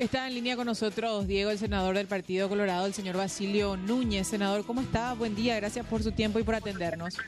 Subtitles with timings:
[0.00, 4.28] Está en línea con nosotros Diego, el senador del Partido Colorado, el señor Basilio Núñez.
[4.28, 5.12] Senador, ¿cómo está?
[5.12, 7.18] Buen día, gracias por su tiempo y por atendernos.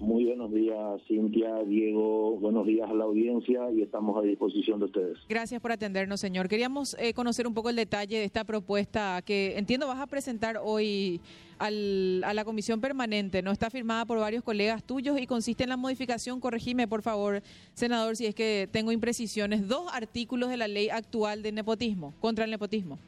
[0.00, 4.86] Muy buenos días, Cintia, Diego, buenos días a la audiencia y estamos a disposición de
[4.86, 5.18] ustedes.
[5.28, 6.48] Gracias por atendernos, señor.
[6.48, 10.58] Queríamos eh, conocer un poco el detalle de esta propuesta que entiendo vas a presentar
[10.60, 11.20] hoy
[11.62, 13.40] al, a la comisión permanente.
[13.42, 17.40] No está firmada por varios colegas tuyos y consiste en la modificación, corregime por favor,
[17.74, 22.44] senador, si es que tengo imprecisiones, dos artículos de la ley actual de nepotismo, contra
[22.44, 22.98] el nepotismo.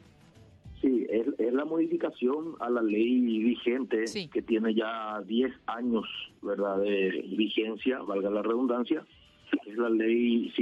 [0.81, 6.05] Sí, es, la modificación a la ley vigente que tiene ya 10 años
[6.41, 9.05] verdad de vigencia, valga la redundancia,
[9.65, 10.53] es la ley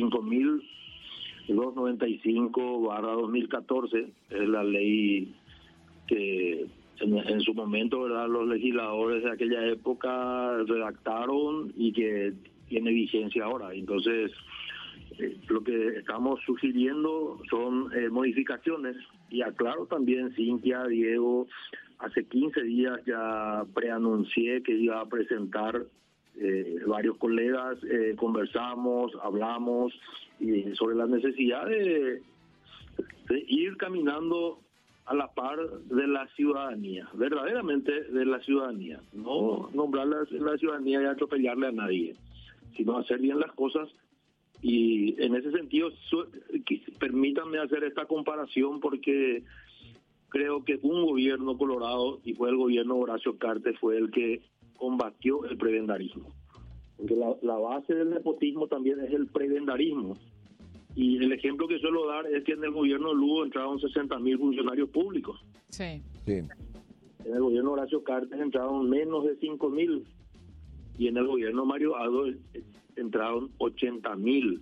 [1.47, 5.33] 5295-2014, es la ley
[6.07, 6.67] que
[7.03, 12.33] en, su momento verdad los legisladores de aquella época redactaron y que
[12.67, 13.73] tiene vigencia ahora.
[13.73, 14.31] Entonces,
[15.19, 18.95] eh, lo que estamos sugiriendo son eh, modificaciones
[19.29, 21.47] y aclaro también, Cintia, Diego,
[21.99, 25.83] hace 15 días ya preanuncié que iba a presentar
[26.39, 27.77] eh, varios colegas,
[28.17, 29.93] conversamos, hablamos
[30.73, 32.21] sobre la necesidad de,
[33.47, 34.59] ir caminando
[35.05, 41.01] a la par de la ciudadanía, verdaderamente de la ciudadanía, no nombrar la, la ciudadanía
[41.01, 42.15] y atropellarle a nadie,
[42.75, 43.89] sino hacer bien las cosas
[44.63, 45.89] y en ese sentido,
[46.97, 49.43] permítanme hacer esta comparación porque
[50.29, 54.41] creo que un gobierno colorado, y fue el gobierno Horacio Carte, fue el que
[54.77, 56.33] combatió el prebendarismo.
[56.97, 60.17] Porque la, base del nepotismo también es el prebendarismo.
[60.95, 64.19] Y el ejemplo que suelo dar es que en el gobierno de Lugo entraron 60
[64.19, 65.43] mil funcionarios públicos.
[65.69, 66.01] Sí.
[66.25, 66.41] sí.
[67.25, 70.05] En el gobierno Horacio Cartes entraron menos de 5 mil.
[70.97, 72.25] Y en el gobierno Mario Aldo
[72.95, 74.61] entraron 80 mil.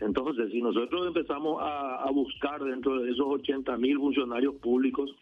[0.00, 5.14] Entonces, si nosotros empezamos a, buscar dentro de esos 80 mil funcionarios públicos,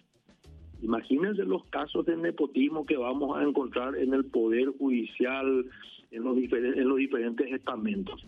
[0.82, 5.66] imagínense los casos de nepotismo que vamos a encontrar en el Poder Judicial,
[6.10, 8.26] en los, en los diferentes estamentos.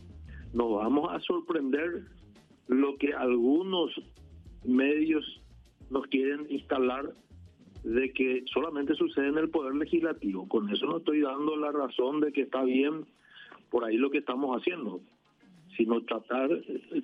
[0.55, 2.05] Nos vamos a sorprender
[2.69, 3.91] lo que algunos
[4.65, 5.43] medios
[5.91, 7.13] nos quieren instalar
[7.83, 10.49] de que solamente sucede en el Poder Legislativo.
[10.49, 13.05] Con eso no estoy dando la razón de que está bien
[13.69, 15.01] por ahí lo que estamos haciendo,
[15.77, 16.49] sino tratar,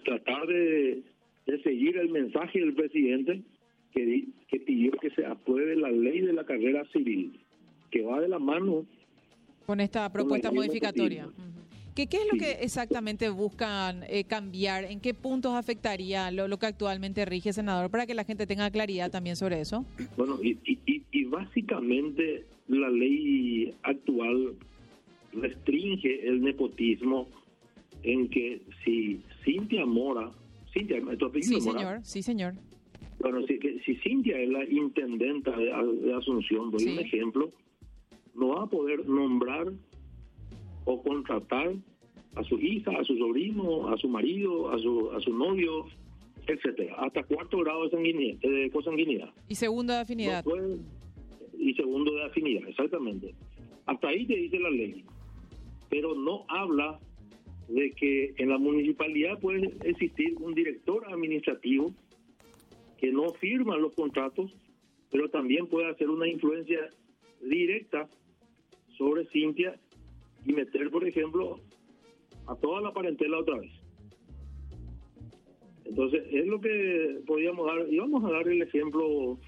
[0.05, 1.03] tratar de,
[1.65, 3.43] seguir el mensaje del presidente
[3.93, 7.41] que, que pidió que se apruebe la ley de la carrera civil,
[7.91, 8.87] que va de la mano
[9.67, 11.29] con esta propuesta modificatoria.
[11.95, 14.85] ¿Qué, ¿Qué, es lo que exactamente buscan eh, cambiar?
[14.85, 19.11] ¿En qué puntos afectaría lo, que actualmente rige, senador, para que la gente tenga claridad
[19.11, 19.85] también sobre eso?
[20.17, 24.55] Bueno, y, y, y básicamente la ley actual
[25.33, 27.29] restringe el nepotismo
[28.03, 30.31] en que si Cintia Mora,
[30.73, 32.55] Cintia, ¿tu apellido sí, señor, sí, señor.
[33.19, 37.51] Bueno, si, si Cintia es la intendenta de, Asunción, doy un ejemplo,
[38.35, 39.73] no va a poder nombrar
[40.85, 41.75] o contratar
[42.35, 45.87] a su hija, a su sobrino, a su marido, a su, a su novio,
[46.47, 49.31] etcétera, hasta cuarto grado de, sanguinidad, de cosanguinidad.
[49.49, 50.45] Y segundo de afinidad.
[51.59, 53.35] y segundo de afinidad, exactamente.
[53.87, 55.05] Hasta ahí te dice la ley
[55.91, 56.99] pero no habla
[57.69, 61.93] de que en la municipalidad puede existir un director administrativo
[62.97, 64.57] que no firma los contratos,
[65.11, 66.79] pero también puede hacer una influencia
[67.43, 68.09] directa
[68.97, 69.79] sobre Cintia
[70.45, 71.61] y meter, por ejemplo,
[72.47, 73.73] a toda la parentela otra vez.
[75.85, 79.39] Entonces, es lo que podríamos dar, y vamos a dar el ejemplo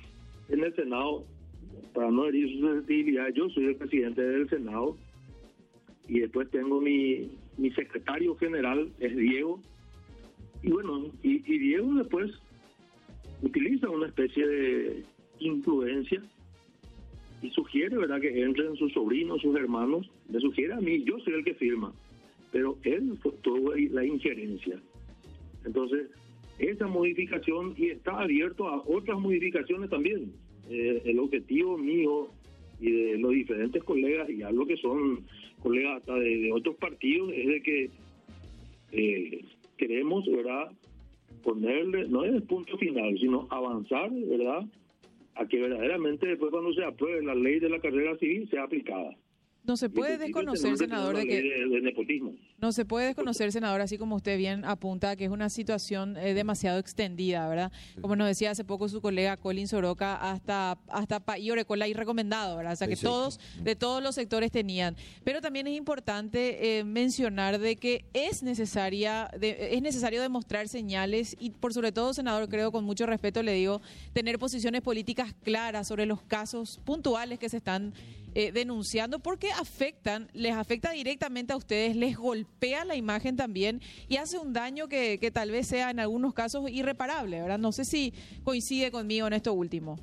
[0.49, 1.25] en el Senado,
[1.95, 4.97] para no herir su sensibilidad, yo soy el presidente del Senado,
[6.09, 9.61] y después tengo mi, mi secretario general, es Diego,
[10.63, 12.31] y bueno, y, Diego después
[13.43, 15.05] utiliza una especie de
[15.41, 16.23] influencia
[17.43, 21.35] y sugiere, ¿verdad?, que entren sus sobrinos, sus hermanos, me sugiere a mí, yo soy
[21.35, 21.93] el que firma,
[22.53, 24.81] pero él tuvo la injerencia.
[25.65, 26.09] Entonces,
[26.59, 30.33] esa modificación, y está abierto a otras modificaciones también.
[30.71, 32.29] Eh, el objetivo mío
[32.81, 35.25] y de los diferentes colegas, y algo que son
[35.61, 37.91] colegas hasta de, otros partidos, es de que
[38.93, 39.45] eh,
[39.77, 40.71] queremos, ¿verdad?,
[41.43, 44.65] ponerle, no es el punto final, sino avanzar, ¿verdad?,
[45.35, 49.17] a que verdaderamente después cuando se apruebe la ley de la carrera civil sea aplicada.
[49.65, 51.81] No se puede desconocer, senador, de que...
[51.83, 52.35] nepotismo.
[52.59, 56.35] No se puede desconocer, senador, así como usted bien apunta, que es una situación eh,
[56.35, 57.73] demasiado extendida, ¿verdad?
[58.01, 62.57] Como nos decía hace poco su colega Colin Soroka, hasta, hasta y Orecola y recomendado,
[62.57, 62.73] ¿verdad?
[62.73, 64.97] O sea, que todos, de todos los sectores tenían.
[65.23, 71.51] Pero también es importante eh, mencionar de que es necesaria, es necesario demostrar señales y,
[71.51, 73.81] por sobre todo, senador, creo, con mucho respeto le digo,
[74.13, 77.93] tener posiciones políticas claras sobre los casos puntuales que se están
[78.35, 84.17] eh, denunciando porque afectan, les afecta directamente a ustedes, les golpea la imagen también y
[84.17, 87.59] hace un daño que, que tal vez sea en algunos casos irreparable, ¿verdad?
[87.59, 88.13] No sé si
[88.45, 89.99] coincide conmigo en esto último.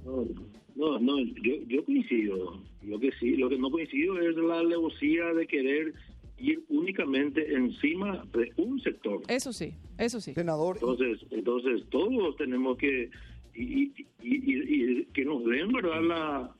[0.76, 2.62] No, no, yo, yo coincido.
[2.84, 5.94] Lo que sí, lo que no coincido es la alevosía de querer
[6.38, 9.22] ir únicamente encima de un sector.
[9.28, 10.34] Eso sí, eso sí.
[10.34, 10.78] Senador.
[10.80, 13.10] Entonces, entonces todos tenemos que
[13.56, 13.92] y,
[14.24, 16.02] y que nos den, ¿verdad?
[16.02, 16.56] La,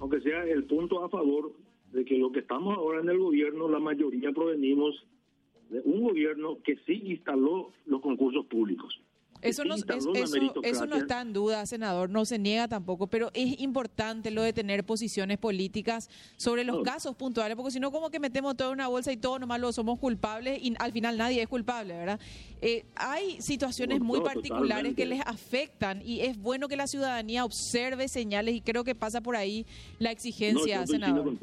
[0.00, 1.52] aunque sea el punto a favor
[1.92, 5.06] de que lo que estamos ahora en el gobierno, la mayoría provenimos
[5.68, 8.98] de un gobierno que sí instaló los concursos públicos.
[9.42, 14.30] Eso no, eso, no está en duda, senador, no se niega tampoco, pero es importante
[14.30, 18.56] lo de tener posiciones políticas sobre los casos puntuales, porque si no, como que metemos
[18.56, 21.48] todo en una bolsa y todos nomás lo somos culpables y al final nadie es
[21.48, 22.20] culpable, ¿verdad?
[22.60, 28.08] Eh, hay situaciones muy particulares que les afectan y es bueno que la ciudadanía observe
[28.08, 29.64] señales y creo que pasa por ahí
[29.98, 31.36] la exigencia, senador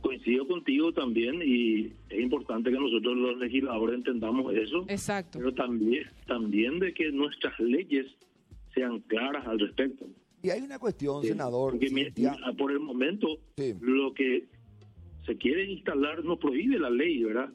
[0.00, 4.84] coincido contigo también y es importante que nosotros los legisladores entendamos eso.
[4.88, 5.38] Exacto.
[5.38, 8.06] Pero también, también de que nuestras leyes
[8.74, 10.06] sean claras al respecto.
[10.42, 11.78] Y hay una cuestión, senador.
[12.56, 13.38] por el momento,
[13.80, 14.44] lo que
[15.24, 17.50] se quiere instalar no prohíbe la ley, ¿verdad?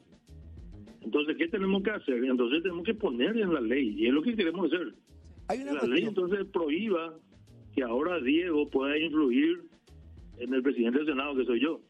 [1.00, 2.24] Entonces, ¿qué tenemos que hacer?
[2.24, 4.94] Entonces tenemos que poner en la ley, y es lo que queremos hacer.
[5.48, 7.14] Hay una la ley entonces prohíba
[7.74, 9.62] que ahora Diego pueda influir
[10.38, 11.80] en el presidente del Senado, que soy yo.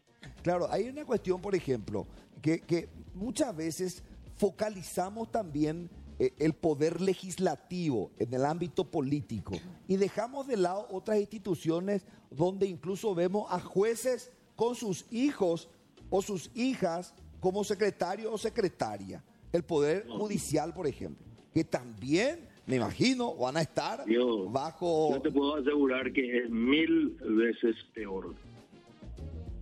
[0.42, 2.06] Claro, hay una cuestión, por ejemplo,
[2.40, 4.02] que, muchas veces
[4.36, 9.52] focalizamos también eh, el poder legislativo en el ámbito político
[9.86, 15.68] y dejamos de lado otras instituciones donde incluso vemos a jueces con sus hijos
[16.10, 19.22] o sus hijas como secretario o secretaria.
[19.52, 24.04] El poder judicial, por ejemplo, que también, me imagino, van a estar
[24.48, 25.12] bajo...
[25.12, 28.34] Yo te puedo asegurar que es mil veces peor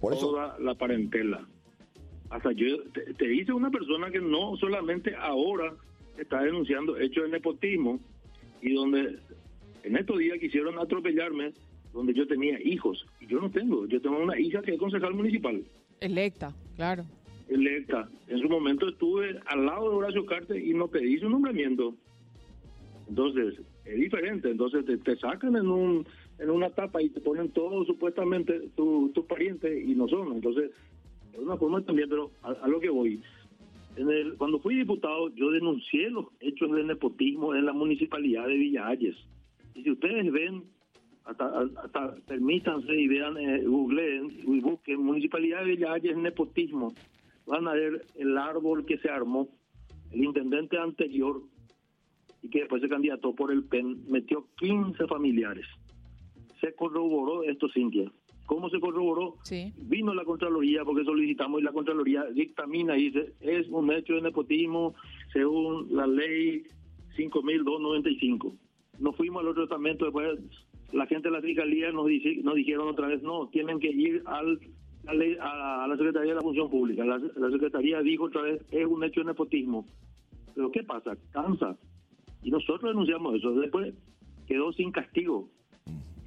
[0.01, 1.47] por eso, toda la parentela.
[2.31, 5.75] Hasta yo te, dice una persona que no solamente ahora
[6.17, 7.99] está denunciando hechos de nepotismo
[8.63, 9.19] y donde
[9.83, 11.53] en estos días quisieron atropellarme
[11.93, 15.15] donde yo tenía hijos y yo no tengo, yo tengo una hija que es concejal
[15.15, 15.63] municipal.
[16.01, 17.05] Electa, claro.
[17.49, 18.09] Electa.
[18.29, 21.95] En su momento estuve al lado de Horacio Carte y no pedí su nombramiento.
[23.09, 23.61] Entonces,
[23.91, 24.51] es diferente.
[24.51, 26.07] Entonces te, sacan en un
[26.39, 30.33] en una tapa y te ponen todo supuestamente tus tu parientes y no son.
[30.35, 30.71] Entonces,
[31.33, 33.21] es una forma también, pero a, lo que voy.
[33.97, 38.55] En el, cuando fui diputado, yo denuncié los hechos de nepotismo en la municipalidad de
[38.55, 40.63] Villa Y si ustedes ven,
[41.25, 46.95] hasta, permítanse y vean, eh, googleen y busquen municipalidad de Villa nepotismo,
[47.47, 49.49] van a ver el árbol que se armó.
[50.11, 51.43] El intendente anterior
[52.43, 55.67] y que después se candidató por el PEN metió 15 familiares
[56.61, 58.11] se corroboró esto, Cintia.
[58.47, 59.37] ¿Cómo se corroboró?
[59.45, 59.73] Sí.
[59.79, 64.23] Vino la Contraloría porque solicitamos y la Contraloría dictamina y dice, es un hecho de
[64.23, 64.95] nepotismo
[65.33, 66.65] según la ley
[67.17, 68.53] 5.295.
[68.99, 70.39] Nos fuimos al otro tratamiento, después
[70.93, 72.07] la gente de la Fiscalía nos,
[72.43, 74.59] nos dijeron otra vez, no, tienen que ir al,
[75.07, 77.05] a, la Secretaría de la Función Pública.
[77.05, 79.87] La, la Secretaría dijo otra vez, es un hecho de nepotismo.
[80.57, 81.17] Pero ¿qué pasa?
[81.31, 81.79] Cansa.
[82.43, 83.53] Y nosotros denunciamos eso.
[83.53, 83.95] Después
[84.47, 85.49] quedó sin castigo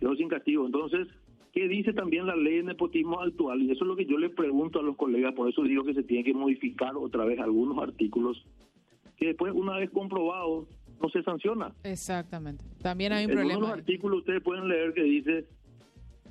[0.04, 0.66] quedó sin castigo.
[0.66, 1.08] Entonces,
[1.54, 3.62] ¿qué dice también la ley de nepotismo actual?
[3.62, 5.94] Y eso es lo que yo le pregunto a los colegas, por eso digo que
[5.94, 8.46] se tiene que modificar otra vez algunos artículos,
[9.16, 10.68] que después, una vez comprobado,
[11.02, 11.74] no se sanciona.
[11.84, 12.66] Exactamente.
[12.82, 13.54] También hay un problema.
[13.54, 15.46] En los artículos ustedes pueden leer que dice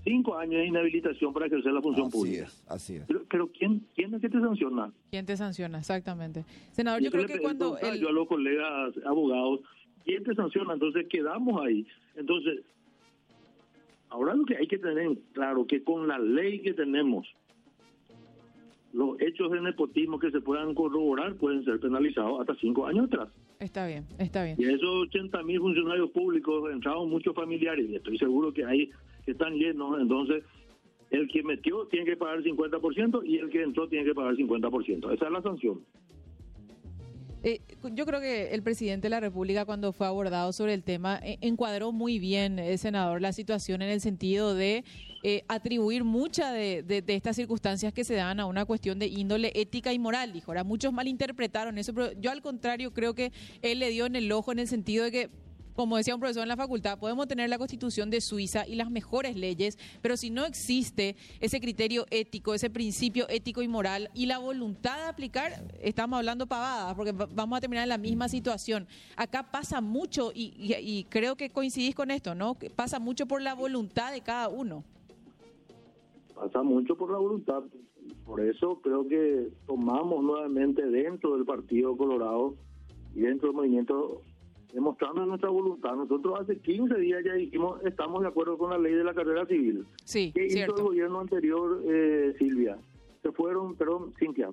[0.04, 2.48] cinco años de inhabilitación para ejercer la función pública.
[2.68, 3.04] así es.
[3.28, 4.92] Pero, ¿quién, ¿quién es que te sanciona?
[5.10, 5.78] ¿Quién te sanciona?
[5.78, 6.44] Exactamente.
[6.72, 7.78] Senador, yo creo que cuando...
[7.98, 9.60] Yo a los colegas abogados,
[10.04, 10.74] ¿quién te sanciona?
[10.74, 11.86] Entonces quedamos ahí.
[12.16, 12.60] Entonces,
[14.12, 17.26] Ahora lo que hay que tener claro que con la ley que tenemos,
[18.92, 23.30] los hechos de nepotismo que se puedan corroborar pueden ser penalizados hasta cinco años atrás.
[23.62, 24.56] Está bien, está bien.
[24.58, 28.64] Y esos 80 mil funcionarios públicos entraron muchos familiares y estoy seguro que
[29.24, 30.00] que están llenos.
[30.00, 30.42] Entonces,
[31.10, 34.32] el que metió tiene que pagar el 50% y el que entró tiene que pagar
[34.32, 35.14] el 50%.
[35.14, 35.80] Esa es la sanción.
[37.82, 41.20] Eh, yo creo que el presidente de la República cuando fue abordado sobre el tema
[41.22, 44.84] eh, encuadró muy bien, el senador, la situación en el sentido de
[45.22, 49.06] eh, atribuir muchas de, de, de, estas circunstancias que se dan a una cuestión de
[49.06, 50.50] índole ética y moral, dijo.
[50.50, 54.30] Ahora, muchos malinterpretaron eso, pero yo al contrario creo que él le dio en el
[54.32, 55.30] ojo en el sentido de que
[55.74, 58.90] como decía un profesor en la facultad, podemos tener la constitución de Suiza y las
[58.90, 64.26] mejores leyes, pero si no existe ese criterio ético, ese principio ético y moral y
[64.26, 68.86] la voluntad de aplicar, estamos hablando pavadas, porque vamos a terminar en la misma situación.
[69.16, 72.56] Acá pasa mucho, y, creo que coincidís con esto, ¿no?
[72.76, 74.84] Pasa mucho por la voluntad de cada uno.
[76.34, 77.62] Pasa mucho por la voluntad.
[78.24, 82.54] Por eso creo que tomamos nuevamente dentro del Partido Colorado
[83.14, 84.22] y dentro del movimiento
[84.72, 85.94] demostrando nuestra voluntad.
[85.94, 89.46] Nosotros hace 15 días ya dijimos, estamos de acuerdo con la ley de la carrera
[89.46, 89.86] civil.
[90.04, 90.74] Sí, ¿Qué cierto.
[90.74, 92.78] hizo el gobierno anterior, eh, Silvia?
[93.22, 94.50] Se fueron, perdón, Cintia,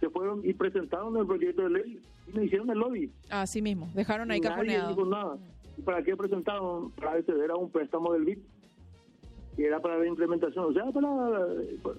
[0.00, 3.10] se fueron y presentaron el proyecto de ley y me hicieron el lobby.
[3.30, 4.88] Así mismo, dejaron ahí cajoneado.
[4.90, 5.38] dijo nada.
[5.78, 6.90] ¿Y para qué presentaron?
[6.92, 8.38] Para acceder a un préstamo del BID,
[9.56, 10.66] que era para la implementación.
[10.66, 11.06] O sea, para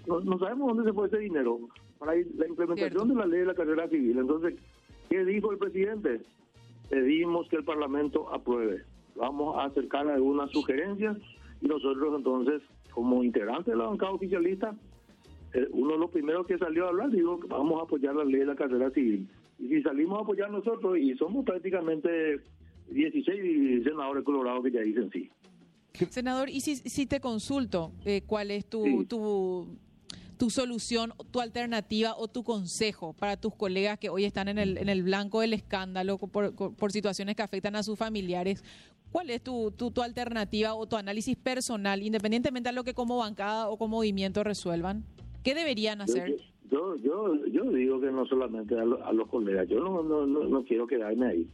[0.08, 1.60] no, no sabemos dónde se fue ese dinero.
[1.98, 3.06] Para la implementación Cierto.
[3.06, 4.18] de la ley de la carrera civil.
[4.20, 4.56] Entonces,
[5.10, 6.22] ¿qué dijo el presidente?
[6.90, 8.84] Pedimos que el Parlamento apruebe.
[9.16, 11.18] Vamos a acercar algunas sugerencias
[11.62, 14.76] y nosotros entonces, como integrantes de la bancada oficialista,
[15.54, 18.24] eh, uno de los primeros que salió a hablar dijo que vamos a apoyar la
[18.24, 19.28] ley de la carrera civil.
[19.60, 22.42] Y si salimos a apoyar nosotros, y somos prácticamente
[22.90, 25.30] 16 senadores colorados que ya dicen sí.
[26.10, 29.06] Senador, y si, si te consulto, eh, ¿cuál es tu, Sí.
[29.06, 29.68] tu,
[30.38, 34.78] tu solución, tu alternativa o tu consejo para tus colegas que hoy están en el,
[34.78, 38.64] en el blanco del escándalo por, por situaciones que afectan a sus familiares?
[39.12, 43.18] ¿Cuál es tu, tu, tu alternativa o tu análisis personal, independientemente de lo que como
[43.18, 45.04] bancada o como movimiento resuelvan?
[45.44, 46.36] ¿Qué deberían hacer?
[46.70, 50.04] Yo, yo, yo, yo digo que no solamente a, lo- a los colegas, yo no,
[50.04, 51.48] no, no, no quiero quedarme ahí.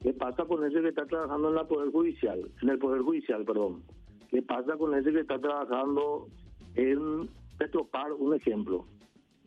[0.00, 2.40] ¿Qué pasa con ese que está trabajando en la Poder Judicial?
[2.62, 3.82] En el Poder Judicial, perdón.
[4.30, 6.28] ¿Qué pasa con ese que está trabajando
[6.76, 7.28] en
[7.70, 8.86] Petropar, un ejemplo?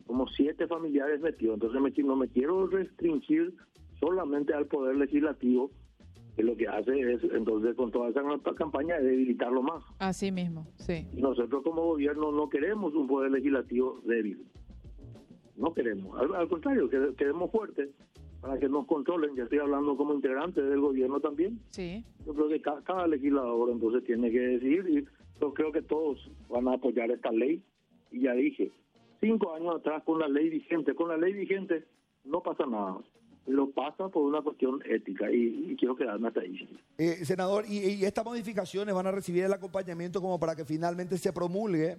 [0.06, 1.54] Como siete familiares metidos.
[1.54, 3.52] Entonces me, no me quiero restringir
[3.98, 5.72] solamente al Poder Legislativo,
[6.36, 8.22] que lo que hace es, entonces, con toda esa
[8.56, 9.82] campaña, es debilitarlo más.
[9.98, 11.08] Así mismo, sí.
[11.12, 14.46] Y nosotros como gobierno no queremos un poder legislativo débil.
[15.56, 16.16] No queremos.
[16.20, 17.90] Al, al contrario, que- queremos fuertes
[18.40, 19.34] para que nos controlen.
[19.36, 21.58] Ya estoy hablando como integrante del gobierno también.
[21.70, 22.04] Sí.
[22.24, 25.04] Yo creo que ca- cada, legislador entonces tiene que decidir y
[25.40, 27.60] yo creo que todos van a apoyar esta ley.
[28.14, 28.70] Y ya dije,
[29.20, 31.84] cinco años atrás con la ley vigente, con la ley vigente
[32.24, 32.98] no pasa nada.
[33.46, 36.66] Lo pasa por una cuestión ética y, y quiero quedarme hasta ahí.
[36.96, 41.18] Eh, senador, y, y estas modificaciones van a recibir el acompañamiento como para que finalmente
[41.18, 41.96] se promulgue?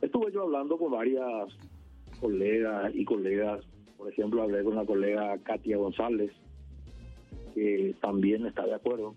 [0.00, 1.48] Estuve yo hablando con varias
[2.20, 3.64] colegas y colegas,
[3.98, 6.30] por ejemplo, hablé con la colega Katia González,
[7.52, 9.16] que también está de acuerdo.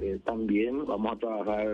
[0.00, 1.66] Eh, también vamos a trabajar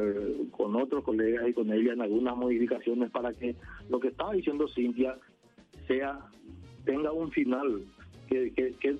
[0.52, 3.56] con otros colegas y con ella en algunas modificaciones para que
[3.88, 5.18] lo que estaba diciendo Cintia
[5.88, 6.20] sea
[6.84, 7.82] tenga un final,
[8.28, 8.96] que, que, que,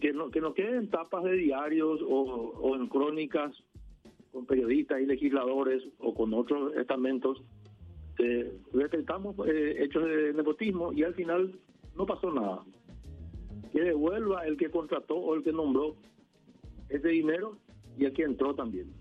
[0.00, 3.52] que no, que no quede en tapas de diarios o, o en crónicas
[4.32, 7.42] con periodistas y legisladores o con otros estamentos
[8.18, 11.58] eh, detectamos eh, hechos de nepotismo y al final
[11.96, 12.62] no pasó nada.
[13.72, 15.96] Que devuelva el que contrató o el que nombró
[16.88, 17.58] ese dinero
[17.98, 18.92] y el que entró también.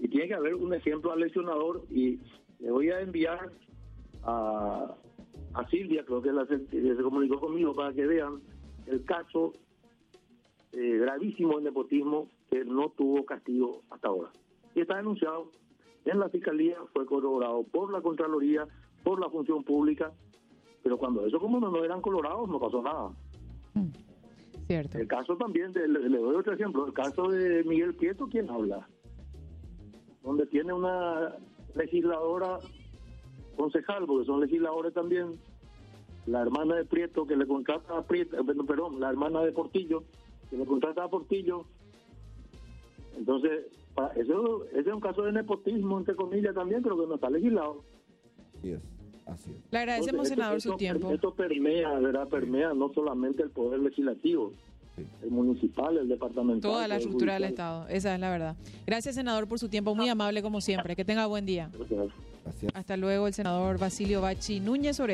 [0.00, 2.18] Y tiene que haber un ejemplo al lesionador y
[2.58, 3.52] le voy a enviar
[4.22, 4.94] a,
[5.54, 8.40] a Silvia, creo que la, se comunicó conmigo para que vean
[8.86, 9.52] el caso
[10.72, 14.30] eh, gravísimo de nepotismo que no tuvo castigo hasta ahora.
[14.74, 15.50] Y está denunciado
[16.04, 18.66] en la Fiscalía, fue corroborado por la Contraloría,
[19.02, 20.12] por la Función Pública,
[20.82, 23.10] pero cuando eso como no, no eran colorados no pasó nada.
[24.66, 24.98] Cierto.
[24.98, 28.48] El caso también, de- le, le doy otro ejemplo, el caso de Miguel Prieto, ¿quién
[28.50, 28.88] habla?
[30.22, 31.36] Donde tiene una
[31.74, 32.58] legisladora
[33.56, 35.32] concejal, porque son legisladores también,
[36.26, 40.04] la hermana de Prieto que le contrata a Prieto, eh, perdón, la hermana de Portillo,
[40.48, 41.66] que le contrata a Portillo.
[43.16, 43.66] Entonces,
[44.16, 47.84] eso, ese es un caso de nepotismo, entre comillas, también, pero que no está legislado.
[48.58, 48.80] Así es,
[49.26, 49.56] así es.
[49.70, 51.10] Le agradecemos, Entonces, senador, esto, su tiempo.
[51.12, 52.28] Esto permea, ¿verdad?
[52.28, 54.52] Permea no solamente el poder legislativo,
[54.96, 55.04] Sí.
[55.24, 56.70] el municipal, el departamental.
[56.70, 57.44] Toda la estructura del.
[57.44, 58.56] Estado, esa es la verdad.
[58.86, 60.94] Gracias, senador, por su tiempo, muy amable como siempre.
[60.94, 61.68] Que tenga buen día.
[62.44, 62.72] Gracias.
[62.74, 65.12] Hasta luego, el senador Basilio Bachi Núñez sobre